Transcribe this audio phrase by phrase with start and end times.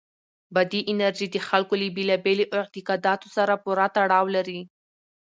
[0.53, 4.61] بادي انرژي د خلکو له بېلابېلو اعتقاداتو سره پوره تړاو لري.